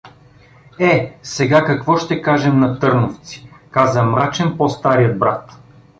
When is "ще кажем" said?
1.97-2.59